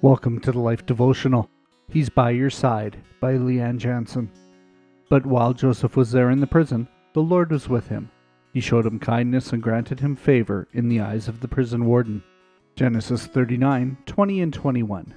Welcome 0.00 0.38
to 0.42 0.52
the 0.52 0.60
Life 0.60 0.86
Devotional. 0.86 1.50
He's 1.88 2.08
by 2.08 2.30
your 2.30 2.50
side 2.50 3.02
by 3.18 3.32
Leanne 3.34 3.80
Janzen. 3.80 4.28
But 5.10 5.26
while 5.26 5.52
Joseph 5.52 5.96
was 5.96 6.12
there 6.12 6.30
in 6.30 6.38
the 6.38 6.46
prison, 6.46 6.86
the 7.14 7.20
Lord 7.20 7.50
was 7.50 7.68
with 7.68 7.88
him. 7.88 8.08
He 8.54 8.60
showed 8.60 8.86
him 8.86 9.00
kindness 9.00 9.52
and 9.52 9.60
granted 9.60 9.98
him 9.98 10.14
favor 10.14 10.68
in 10.72 10.88
the 10.88 11.00
eyes 11.00 11.26
of 11.26 11.40
the 11.40 11.48
prison 11.48 11.84
warden. 11.84 12.22
Genesis 12.76 13.26
39 13.26 13.98
20 14.06 14.40
and 14.40 14.54
21. 14.54 15.14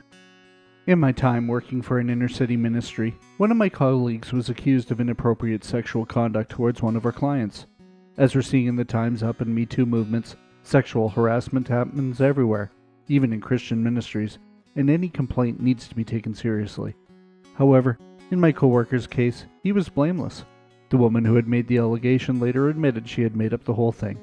In 0.88 1.00
my 1.00 1.12
time 1.12 1.48
working 1.48 1.84
for 1.84 2.00
an 2.00 2.10
inner 2.10 2.28
city 2.28 2.58
ministry, 2.58 3.16
one 3.38 3.52
of 3.52 3.58
my 3.58 3.70
colleagues 3.70 4.34
was 4.34 4.50
accused 4.50 4.90
of 4.90 5.00
inappropriate 5.00 5.64
sexual 5.64 6.08
conduct 6.08 6.50
towards 6.50 6.82
one 6.82 6.96
of 6.96 7.06
our 7.06 7.12
clients. 7.12 7.68
As 8.18 8.34
we're 8.34 8.42
seeing 8.42 8.66
in 8.66 8.78
the 8.78 8.84
Times 8.84 9.22
Up 9.22 9.42
and 9.42 9.54
Me 9.54 9.68
Too 9.68 9.86
movements, 9.86 10.38
sexual 10.64 11.08
harassment 11.08 11.68
happens 11.68 12.20
everywhere, 12.20 12.72
even 13.08 13.32
in 13.32 13.42
Christian 13.42 13.84
ministries 13.84 14.40
and 14.76 14.90
any 14.90 15.10
complaint 15.10 15.62
needs 15.62 15.88
to 15.88 15.96
be 15.96 16.04
taken 16.04 16.34
seriously. 16.34 16.96
However, 17.56 17.98
in 18.32 18.40
my 18.40 18.52
coworker's 18.52 19.08
case, 19.08 19.46
he 19.64 19.72
was 19.72 19.90
blameless. 19.90 20.46
The 20.90 20.98
woman 20.98 21.26
who 21.26 21.36
had 21.36 21.48
made 21.48 21.68
the 21.68 21.78
allegation 21.78 22.40
later 22.40 22.70
admitted 22.70 23.08
she 23.08 23.22
had 23.22 23.36
made 23.36 23.54
up 23.54 23.64
the 23.64 23.74
whole 23.74 23.92
thing. 23.92 24.20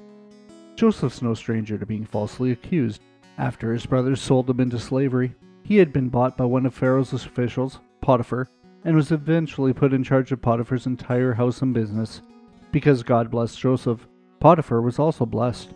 Joseph's 0.77 1.23
no 1.23 1.35
stranger 1.35 1.77
to 1.77 1.87
being 1.87 2.05
falsely 2.05 2.53
accused. 2.53 3.03
After 3.37 3.73
his 3.73 3.87
brothers 3.87 4.21
sold 4.21 4.49
him 4.49 4.61
into 4.61 4.79
slavery, 4.79 5.35
he 5.63 5.77
had 5.77 5.93
been 5.93 6.09
bought 6.09 6.37
by 6.37 6.45
one 6.45 6.67
of 6.67 6.75
Pharaoh's 6.75 7.13
officials, 7.13 7.81
Potiphar, 8.01 8.49
and 8.85 8.97
was 8.97 9.13
eventually 9.13 9.73
put 9.73 9.93
in 9.93 10.05
charge 10.05 10.33
of 10.33 10.41
Potiphar's 10.41 10.87
entire 10.87 11.35
house 11.35 11.63
and 11.63 11.75
business. 11.75 12.23
Because 12.73 13.03
God 13.03 13.31
blessed 13.31 13.59
Joseph, 13.59 14.07
Potiphar 14.41 14.81
was 14.81 14.99
also 14.99 15.27
blessed. 15.27 15.75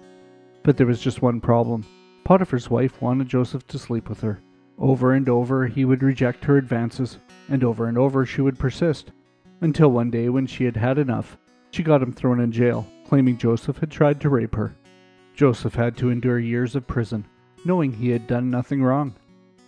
But 0.62 0.76
there 0.76 0.86
was 0.86 1.00
just 1.00 1.20
one 1.22 1.40
problem. 1.40 1.84
Potiphar's 2.24 2.70
wife 2.70 3.02
wanted 3.02 3.28
Joseph 3.28 3.66
to 3.68 3.78
sleep 3.78 4.08
with 4.08 4.20
her. 4.20 4.40
Over 4.78 5.12
and 5.12 5.28
over 5.28 5.66
he 5.66 5.84
would 5.84 6.02
reject 6.02 6.44
her 6.44 6.56
advances, 6.56 7.18
and 7.48 7.62
over 7.62 7.86
and 7.86 7.96
over 7.96 8.26
she 8.26 8.40
would 8.40 8.58
persist, 8.58 9.12
until 9.60 9.92
one 9.92 10.10
day 10.10 10.28
when 10.28 10.46
she 10.46 10.64
had 10.64 10.76
had 10.76 10.98
enough, 10.98 11.38
she 11.70 11.82
got 11.82 12.02
him 12.02 12.12
thrown 12.12 12.40
in 12.40 12.52
jail, 12.52 12.86
claiming 13.06 13.36
Joseph 13.36 13.78
had 13.78 13.90
tried 13.90 14.20
to 14.20 14.28
rape 14.28 14.54
her. 14.54 14.74
Joseph 15.34 15.74
had 15.74 15.96
to 15.96 16.10
endure 16.10 16.38
years 16.38 16.74
of 16.74 16.86
prison, 16.86 17.24
knowing 17.64 17.92
he 17.92 18.10
had 18.10 18.26
done 18.26 18.50
nothing 18.50 18.82
wrong. 18.82 19.14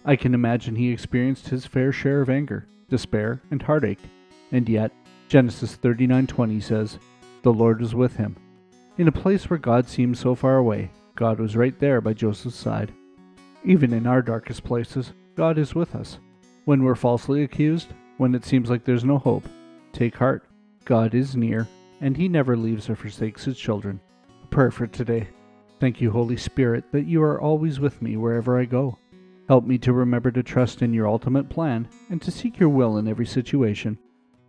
I 0.05 0.17
can 0.17 0.35
imagine 0.35 0.77
he 0.77 0.91
experienced 0.91 1.49
his 1.49 1.65
fair 1.65 1.93
share 1.93 2.21
of 2.21 2.29
anger, 2.29 2.67
despair, 2.89 3.41
and 3.51 3.63
heartache, 3.63 4.03
and 4.53 4.69
yet 4.69 4.93
Genesis 5.29 5.77
39:20 5.77 6.61
says, 6.61 6.99
"The 7.43 7.53
Lord 7.53 7.81
was 7.81 7.95
with 7.95 8.17
him." 8.17 8.37
In 8.99 9.09
a 9.09 9.13
place 9.13 9.49
where 9.49 9.59
God 9.59 9.87
seemed 9.87 10.19
so 10.19 10.35
far 10.35 10.59
away, 10.59 10.91
God 11.17 11.41
was 11.41 11.57
right 11.57 11.79
there 11.79 12.01
by 12.01 12.13
Joseph's 12.13 12.57
side. 12.57 12.93
Even 13.67 13.95
in 13.95 14.07
our 14.07 14.21
darkest 14.21 14.63
places, 14.63 15.13
God 15.37 15.57
is 15.57 15.75
with 15.75 15.95
us. 15.95 16.19
When 16.67 16.83
we're 16.83 16.95
falsely 16.95 17.45
accused, 17.45 17.95
when 18.19 18.35
it 18.35 18.45
seems 18.45 18.69
like 18.69 18.85
there's 18.85 19.05
no 19.05 19.19
hope, 19.19 19.49
take 19.93 20.17
heart. 20.17 20.45
God 20.85 21.15
is 21.15 21.35
near, 21.35 21.67
and 22.03 22.15
He 22.15 22.29
never 22.29 22.57
leaves 22.59 22.91
or 22.91 22.97
forsakes 22.97 23.45
His 23.45 23.59
children. 23.59 24.01
A 24.43 24.47
prayer 24.49 24.71
for 24.71 24.87
today. 24.87 25.29
Thank 25.81 26.01
you, 26.01 26.11
Holy 26.11 26.37
Spirit, 26.37 26.85
that 26.93 27.07
you 27.07 27.23
are 27.23 27.41
always 27.41 27.81
with 27.81 28.03
me 28.03 28.19
wherever 28.19 28.59
I 28.59 28.67
go. 28.67 28.99
Help 29.49 29.65
me 29.65 29.79
to 29.79 29.93
remember 29.93 30.31
to 30.31 30.43
trust 30.43 30.83
in 30.83 30.93
your 30.93 31.09
ultimate 31.09 31.49
plan 31.49 31.89
and 32.11 32.21
to 32.23 32.31
seek 32.31 32.59
your 32.59 32.69
will 32.69 32.99
in 32.99 33.09
every 33.09 33.27
situation. 33.27 33.99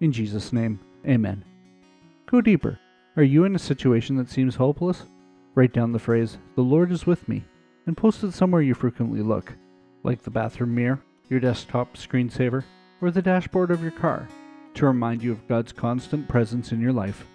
In 0.02 0.11
Jesus' 0.11 0.52
name, 0.52 0.80
amen. 1.08 1.43
Go 2.25 2.41
deeper. 2.41 2.80
Are 3.16 3.23
you 3.23 3.45
in 3.45 3.55
a 3.55 3.59
situation 3.59 4.17
that 4.17 4.30
seems 4.30 4.55
hopeless? 4.55 5.03
Write 5.53 5.73
down 5.73 5.93
the 5.93 5.99
phrase, 5.99 6.38
The 6.55 6.61
Lord 6.61 6.91
is 6.91 7.05
with 7.05 7.27
me, 7.30 7.45
and 7.86 7.97
post 7.97 8.23
it 8.23 8.33
somewhere 8.33 8.61
you 8.61 8.73
frequently 8.73 9.22
look, 9.22 9.53
like 10.03 10.23
the 10.23 10.31
bathroom 10.31 10.75
mirror, 10.75 11.02
your 11.30 11.39
desktop 11.39 11.95
screensaver, 11.95 12.64
or 13.02 13.11
the 13.11 13.22
dashboard 13.22 13.72
of 13.72 13.81
your 13.81 13.92
car, 13.92 14.27
to 14.73 14.86
remind 14.86 15.23
you 15.23 15.31
of 15.31 15.47
God's 15.47 15.72
constant 15.72 16.27
presence 16.27 16.72
in 16.72 16.81
your 16.81 16.94
life. 16.94 17.26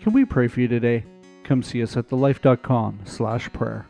Can 0.00 0.12
we 0.12 0.24
pray 0.24 0.48
for 0.48 0.60
you 0.60 0.68
today? 0.68 1.04
Come 1.44 1.62
see 1.62 1.82
us 1.82 1.96
at 1.96 2.08
thelife.com 2.08 3.00
slash 3.04 3.52
prayer. 3.52 3.86